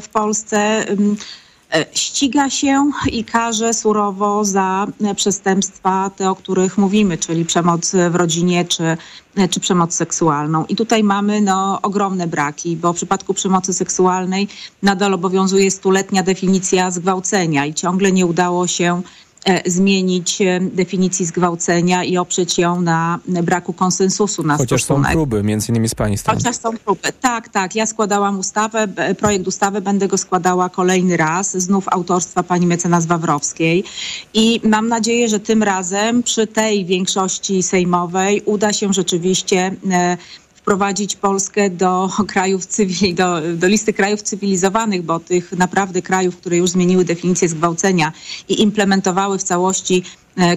[0.00, 0.84] w Polsce
[1.92, 8.14] ściga się i karze surowo za e, przestępstwa, te o których mówimy, czyli przemoc w
[8.14, 8.96] rodzinie czy,
[9.36, 10.64] e, czy przemoc seksualną.
[10.66, 14.48] I tutaj mamy no, ogromne braki, bo w przypadku przemocy seksualnej
[14.82, 19.29] nadal obowiązuje stuletnia definicja zgwałcenia i ciągle nie udało się E,
[19.66, 25.08] zmienić e, definicji zgwałcenia i oprzeć ją na braku konsensusu na Chociaż stosunek.
[25.08, 26.38] są próby, między innymi z Pani strony.
[26.38, 27.08] Chociaż są próby.
[27.20, 27.74] Tak, tak.
[27.74, 33.84] Ja składałam ustawę, projekt ustawy, będę go składała kolejny raz, znów autorstwa pani mecenas Wawrowskiej
[34.34, 40.16] i mam nadzieję, że tym razem przy tej większości sejmowej uda się rzeczywiście e,
[40.60, 46.56] wprowadzić Polskę do krajów cywili, do, do listy krajów cywilizowanych, bo tych naprawdę krajów, które
[46.56, 48.12] już zmieniły definicję zgwałcenia
[48.48, 50.02] i implementowały w całości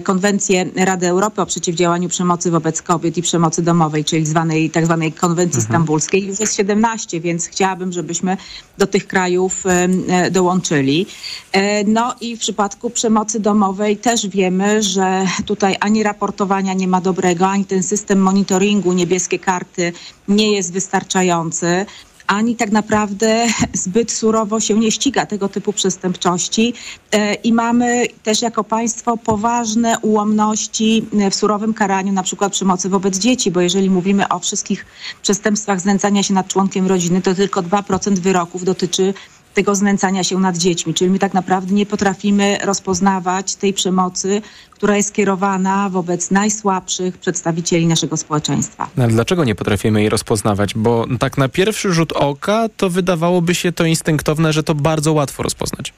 [0.02, 5.12] konwencję Rady Europy o przeciwdziałaniu przemocy wobec kobiet i przemocy domowej, czyli zwanej, tak zwanej
[5.12, 5.72] konwencji mhm.
[5.72, 6.26] stambulskiej.
[6.26, 8.36] Już jest 17, więc chciałabym, żebyśmy
[8.78, 11.06] do tych krajów e, dołączyli.
[11.52, 17.00] E, no i w przypadku przemocy domowej też wiemy, że tutaj ani raportowania nie ma
[17.00, 19.92] dobrego, ani ten system monitoringu, niebieskie karty
[20.28, 21.86] nie jest wystarczający
[22.26, 23.46] ani tak naprawdę
[23.84, 26.74] zbyt surowo się nie ściga tego typu przestępczości.
[27.12, 33.18] E, i mamy też jako państwo poważne ułomności w surowym karaniu na przykład przemocy wobec
[33.18, 34.86] dzieci, bo jeżeli mówimy o wszystkich
[35.22, 39.14] przestępstwach znęcania się nad członkiem rodziny, to tylko 2% wyroków dotyczy
[39.54, 40.94] tego znęcania się nad dziećmi.
[40.94, 47.86] Czyli my tak naprawdę nie potrafimy rozpoznawać tej przemocy, która jest kierowana wobec najsłabszych przedstawicieli
[47.86, 48.88] naszego społeczeństwa.
[48.96, 50.74] No, ale dlaczego nie potrafimy jej rozpoznawać?
[50.74, 55.42] Bo tak na pierwszy rzut oka to wydawałoby się to instynktowne, że to bardzo łatwo
[55.42, 55.92] rozpoznać.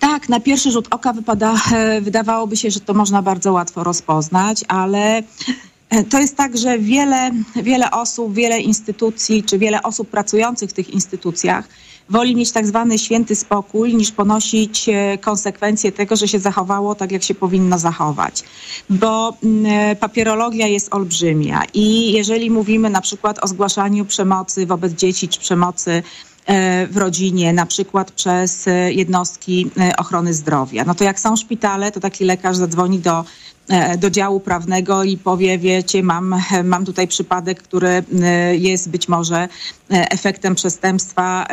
[0.00, 4.64] Tak, na pierwszy rzut oka wypada, e, wydawałoby się, że to można bardzo łatwo rozpoznać,
[4.68, 5.22] ale
[6.10, 10.90] to jest tak, że wiele, wiele osób, wiele instytucji, czy wiele osób pracujących w tych
[10.90, 11.68] instytucjach
[12.10, 17.12] woli mieć tak zwany święty spokój, niż ponosić e, konsekwencje tego, że się zachowało tak,
[17.12, 18.42] jak się powinno zachować.
[18.90, 24.92] Bo mm, e, papierologia jest olbrzymia i jeżeli mówimy na przykład o zgłaszaniu przemocy wobec
[24.92, 26.02] dzieci czy przemocy
[26.46, 30.84] e, w rodzinie, na przykład przez jednostki ochrony zdrowia.
[30.84, 33.24] No to jak są szpitale, to taki lekarz zadzwoni do
[33.98, 39.36] do działu prawnego i powie, wiecie, mam, mam tutaj przypadek, który e, jest być może
[39.36, 39.48] e,
[39.88, 41.46] efektem przestępstwa,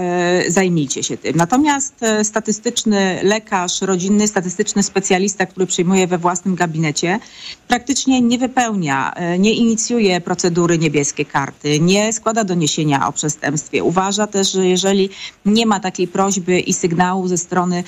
[0.47, 1.35] zajmijcie się tym.
[1.35, 7.19] Natomiast statystyczny lekarz rodzinny, statystyczny specjalista, który przyjmuje we własnym gabinecie,
[7.67, 13.83] praktycznie nie wypełnia, nie inicjuje procedury niebieskie karty, nie składa doniesienia o przestępstwie.
[13.83, 15.09] Uważa też, że jeżeli
[15.45, 17.83] nie ma takiej prośby i sygnału ze strony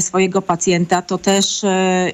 [0.00, 1.62] swojego pacjenta, to też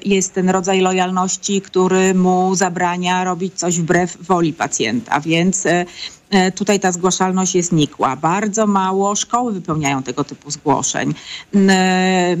[0.05, 5.19] jest ten rodzaj lojalności, który mu zabrania robić coś wbrew woli pacjenta.
[5.19, 5.85] Więc e, E,
[6.55, 8.15] tutaj ta zgłaszalność jest nikła.
[8.15, 11.13] Bardzo mało szkoły wypełniają tego typu zgłoszeń.
[11.55, 12.37] E,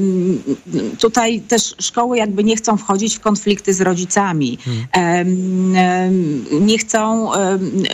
[0.99, 4.57] tutaj też szkoły jakby nie chcą wchodzić w konflikty z rodzicami.
[4.93, 6.45] Hmm.
[6.61, 7.31] Nie chcą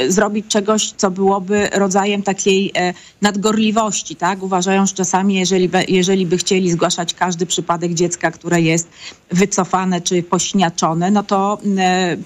[0.07, 4.15] zrobić czegoś, co byłoby rodzajem takiej e, nadgorliwości.
[4.15, 4.43] Tak?
[4.43, 8.89] Uważają, że czasami jeżeli, jeżeli by chcieli zgłaszać każdy przypadek dziecka, które jest
[9.31, 11.57] wycofane czy pośniaczone, no to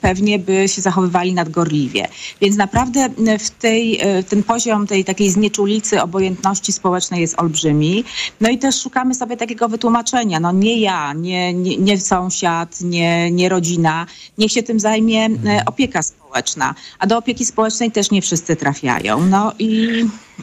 [0.01, 2.07] pewnie by się zachowywali nadgorliwie.
[2.41, 8.03] Więc naprawdę w tej, e, ten poziom tej takiej znieczulicy, obojętności społecznej jest olbrzymi.
[8.41, 10.39] No i też szukamy sobie takiego wytłumaczenia.
[10.39, 14.05] No nie ja, nie, nie, nie sąsiad, nie, nie rodzina.
[14.37, 16.75] Niech się tym zajmie e, opieka społeczna.
[16.99, 19.25] A do opieki społecznej też nie wszyscy trafiają.
[19.25, 19.87] No i,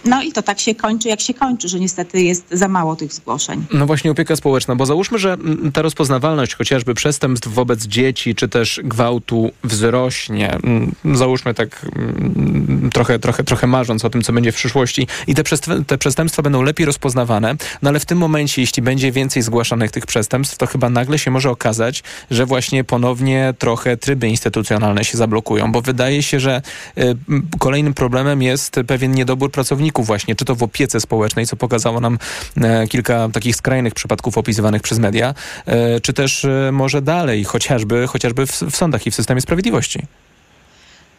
[0.04, 3.12] no i to tak się kończy, jak się kończy, że niestety jest za mało tych
[3.12, 3.64] zgłoszeń.
[3.72, 8.48] No właśnie opieka społeczna, bo załóżmy, że mm, ta rozpoznawalność chociażby przestępstw wobec dzieci, czy
[8.48, 10.54] też gwałtu wzrośnie.
[10.54, 15.34] Mm, Załóżmy tak mm, trochę, trochę, trochę marząc o tym, co będzie w przyszłości i
[15.34, 15.42] te,
[15.86, 20.06] te przestępstwa będą lepiej rozpoznawane, no ale w tym momencie, jeśli będzie więcej zgłaszanych tych
[20.06, 25.72] przestępstw, to chyba nagle się może okazać, że właśnie ponownie trochę tryby instytucjonalne się zablokują,
[25.72, 26.62] bo wydaje się, że
[26.98, 27.16] y,
[27.58, 32.18] kolejnym problemem jest pewien niedobór pracowników właśnie, czy to w opiece społecznej, co pokazało nam
[32.56, 35.34] e, kilka takich skrajnych przypadków opisywanych przez media,
[35.66, 40.06] e, czy też e, może dalej, chociażby, chociażby w, w sądach i w systemie sprawiedliwości.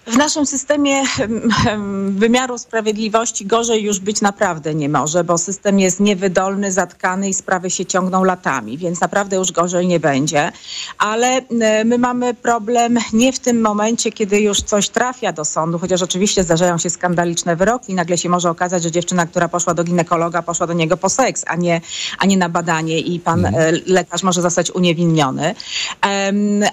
[0.07, 5.79] W naszym systemie em, em, wymiaru sprawiedliwości gorzej już być naprawdę nie może, bo system
[5.79, 10.51] jest niewydolny, zatkany i sprawy się ciągną latami, więc naprawdę już gorzej nie będzie.
[10.97, 11.41] Ale
[11.85, 16.43] my mamy problem nie w tym momencie, kiedy już coś trafia do sądu, chociaż oczywiście
[16.43, 20.41] zdarzają się skandaliczne wyroki i nagle się może okazać, że dziewczyna, która poszła do ginekologa,
[20.41, 21.81] poszła do niego po seks, a nie,
[22.19, 25.55] a nie na badanie i pan e, lekarz może zostać uniewinniony.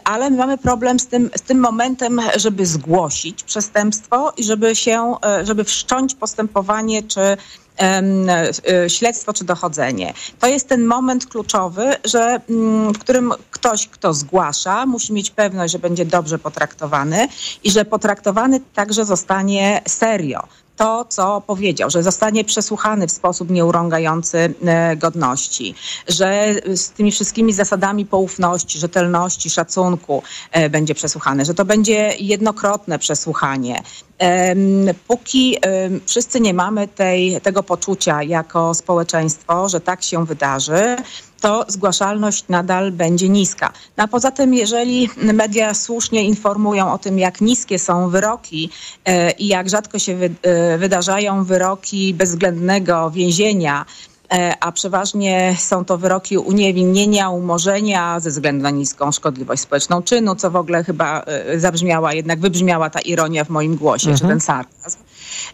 [0.04, 5.14] Ale my mamy problem z tym, z tym momentem, żeby zgłosić przestępstwo i żeby się,
[5.26, 7.36] e, żeby wszcząć postępowanie czy
[7.78, 10.14] e, śledztwo czy dochodzenie.
[10.40, 15.72] To jest ten moment kluczowy, że, mm, w którym ktoś, kto zgłasza, musi mieć pewność,
[15.72, 17.28] że będzie dobrze potraktowany
[17.64, 24.54] i że potraktowany także zostanie serio to, co powiedział, że zostanie przesłuchany w sposób nieurągający
[24.64, 25.74] e, godności,
[26.08, 32.98] że z tymi wszystkimi zasadami poufności, rzetelności, szacunku e, będzie przesłuchany, że to będzie jednokrotne
[32.98, 33.82] przesłuchanie.
[35.08, 35.56] Póki
[36.06, 40.96] wszyscy nie mamy tej, tego poczucia jako społeczeństwo, że tak się wydarzy,
[41.44, 43.72] to zgłaszalność nadal będzie niska.
[43.96, 48.70] No a poza tym, jeżeli media słusznie informują o tym, jak niskie są wyroki
[49.04, 53.84] e, i jak rzadko się e, wydarzają wyroki bezwzględnego więzienia,
[54.60, 60.50] a przeważnie są to wyroki uniewinnienia, umorzenia ze względu na niską szkodliwość społeczną czynu, co
[60.50, 64.30] w ogóle chyba e, zabrzmiała, jednak wybrzmiała ta ironia w moim głosie, czy Mhm.
[64.30, 64.98] ten sarkazm.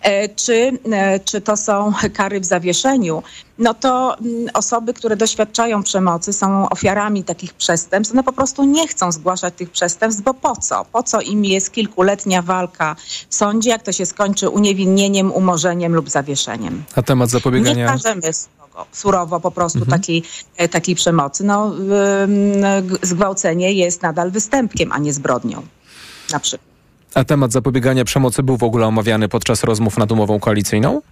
[0.03, 3.23] E, Czy, e, czy to są kary w zawieszeniu,
[3.59, 8.89] no to mm, osoby, które doświadczają przemocy, są ofiarami takich przestępstw, one po prostu nie
[8.89, 10.85] chcą zgłaszać tych przestępstw, bo po co?
[10.93, 12.97] Po co im jest kilkuletnia walka
[13.29, 16.85] w sądzie, jak to się skończy uniewinnieniem, umorzeniem lub zawieszeniem?
[16.97, 17.87] A temat Nie zapobiegania...
[17.87, 20.23] każemy surowo, surowo po prostu takiej,
[20.57, 21.45] e, takiej przemocy.
[21.45, 21.73] No,
[23.03, 25.63] zgwałcenie jest nadal występkiem, a nie zbrodnią.
[26.33, 26.70] Na przykład.
[27.15, 31.03] A temat zapobiegania przemocy był w ogóle omawiany podczas rozmów nad umową koalicyjną?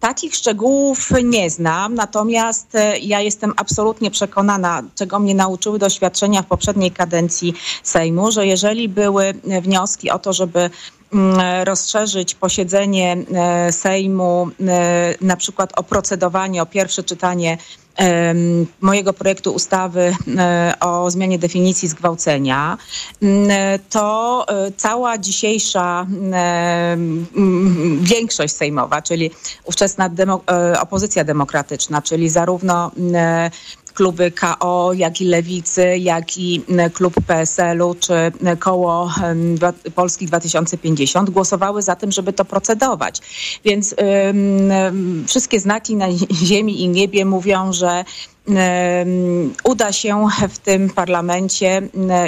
[0.00, 6.46] Takich szczegółów nie znam, natomiast e, ja jestem absolutnie przekonana, czego mnie nauczyły doświadczenia w
[6.46, 10.70] poprzedniej kadencji Sejmu, że jeżeli były wnioski o to, żeby
[11.64, 17.58] rozszerzyć posiedzenie e, Sejmu e, na przykład o procedowanie, o pierwsze czytanie
[18.80, 22.78] mojego projektu ustawy e, o zmianie definicji zgwałcenia,
[23.22, 23.48] m,
[23.90, 26.34] to cała dzisiejsza m,
[27.36, 29.30] m, większość sejmowa, czyli
[29.64, 30.40] ówczesna demo,
[30.80, 32.90] opozycja demokratyczna, czyli zarówno
[33.98, 38.14] kluby KO, jak i Lewicy, jak i klub PSL-u, czy
[38.58, 39.10] koło
[39.94, 43.20] Polski 2050 głosowały za tym, żeby to procedować.
[43.64, 43.94] Więc
[45.26, 48.04] wszystkie znaki na ziemi i niebie mówią, że
[49.64, 51.82] uda się w tym parlamencie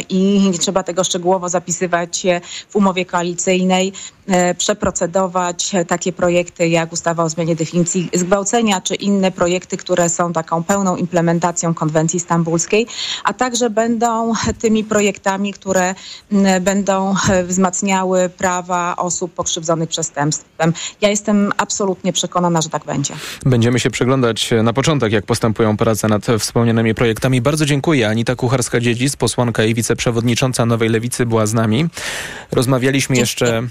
[0.09, 3.93] i nie trzeba tego szczegółowo zapisywać e, w umowie koalicyjnej,
[4.27, 10.33] e, przeprocedować takie projekty jak ustawa o zmianie definicji zgwałcenia, czy inne projekty, które są
[10.33, 12.87] taką pełną implementacją konwencji stambulskiej,
[13.25, 15.95] a także będą tymi projektami, które
[16.61, 20.73] będą wzmacniały prawa osób pokrzywdzonych przestępstwem.
[21.01, 23.15] Ja jestem absolutnie przekonana, że tak będzie.
[23.45, 27.41] Będziemy się przyglądać e, na początek, jak postępują prace nad wspomnianymi projektami.
[27.41, 28.09] Bardzo dziękuję.
[28.09, 31.87] Anita Kucharska-Dziedzic, posłanka i wiceprzewodnicząca Nowej Lewicy była z nami.
[32.53, 33.63] Rozmawialiśmy jeszcze...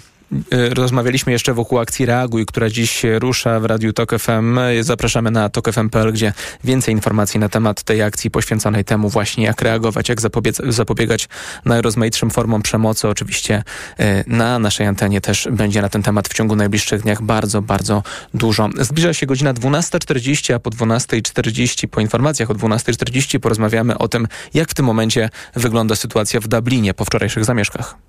[0.51, 4.59] e, Rozmawialiśmy jeszcze wokół akcji Reaguj, która dziś rusza w Radiu Tok FM.
[4.81, 10.09] Zapraszamy na tokfm.pl, gdzie więcej informacji na temat tej akcji poświęconej temu właśnie, jak reagować,
[10.09, 11.29] jak zapobiec- zapobiegać
[11.65, 13.07] najrozmaitszym formom przemocy.
[13.07, 13.63] Oczywiście
[13.99, 18.03] e, na naszej antenie też będzie na ten temat w ciągu najbliższych dniach bardzo, bardzo
[18.33, 18.69] dużo.
[18.79, 24.69] Zbliża się godzina 12.40, a po 12.40, po informacjach o 12.40 porozmawiamy o tym, jak
[24.69, 28.08] w tym momencie wygląda sytuacja w Dublinie po wczorajszych zamieszkach.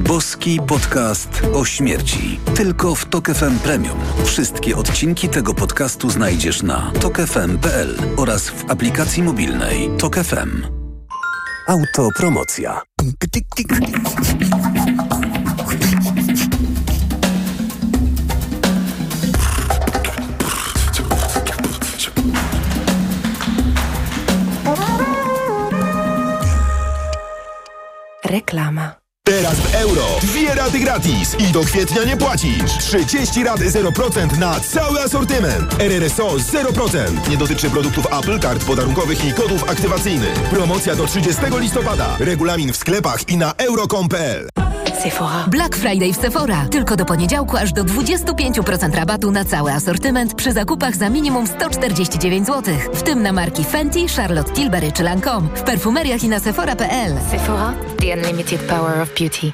[0.00, 2.40] Boski podcast o śmierci.
[2.54, 3.98] Tylko w Tok FM Premium.
[4.24, 10.66] Wszystkie odcinki tego podcastu znajdziesz na tokefm.pl oraz w aplikacji mobilnej Tok FM.
[11.68, 12.82] Autopromocja.
[28.24, 29.07] Reklama.
[29.28, 30.06] Teraz w euro.
[30.22, 32.78] Dwie raty gratis i do kwietnia nie płacisz.
[32.78, 35.82] 30 rat 0% na cały asortyment.
[35.82, 37.28] RRSO 0%.
[37.30, 40.34] Nie dotyczy produktów Apple, kart podarunkowych i kodów aktywacyjnych.
[40.34, 42.16] Promocja do 30 listopada.
[42.18, 44.67] Regulamin w sklepach i na euro.com.pl.
[45.02, 45.44] Sephora.
[45.48, 46.66] Black Friday w Sephora.
[46.70, 52.46] Tylko do poniedziałku aż do 25% rabatu na cały asortyment przy zakupach za minimum 149
[52.46, 52.74] zł.
[52.94, 55.48] W tym na marki Fenty, Charlotte Tilbury czy Lancome.
[55.54, 57.12] W perfumeriach i na sephora.pl.
[57.30, 57.74] Sephora.
[58.00, 59.52] The unlimited power of beauty.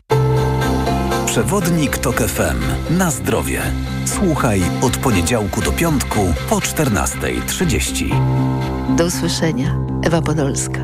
[1.26, 2.60] Przewodnik Tok FM.
[2.98, 3.62] Na zdrowie.
[4.04, 6.20] Słuchaj od poniedziałku do piątku
[6.50, 8.96] po 14.30.
[8.96, 9.76] Do usłyszenia.
[10.02, 10.80] Ewa Podolska.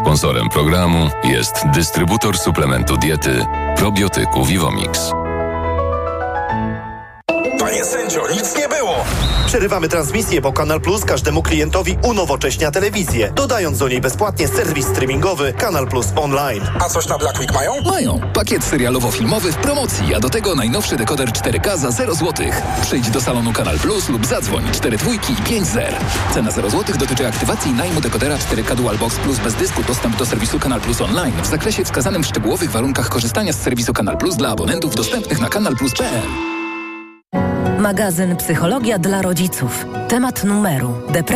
[0.00, 3.46] Sponsorem programu jest dystrybutor suplementu diety
[3.76, 5.10] probiotyku Vivomix.
[7.58, 9.04] Panie sędzio, nic nie było!
[9.50, 15.52] Przerywamy transmisję, bo Kanal Plus każdemu klientowi unowocześnia telewizję, dodając do niej bezpłatnie serwis streamingowy
[15.52, 16.62] Kanal Plus Online.
[16.80, 17.72] A coś na Black Week mają?
[17.80, 18.20] Mają.
[18.34, 22.46] Pakiet serialowo-filmowy w promocji, a do tego najnowszy dekoder 4K za 0 zł.
[22.82, 25.94] Przyjdź do salonu Kanal Plus lub zadzwoń 4 dwójki i 5 zer.
[26.34, 29.82] Cena 0 zł dotyczy aktywacji najmu dekodera 4K Dual Box Plus bez dysku.
[29.82, 33.92] Dostęp do serwisu Kanal Plus Online w zakresie wskazanym w szczegółowych warunkach korzystania z serwisu
[33.92, 36.49] Kanal Plus dla abonentów dostępnych na kanalplus.pl.
[37.80, 39.86] Magazyn Psychologia dla rodziców.
[40.08, 40.94] Temat numeru.
[41.12, 41.30] Depresja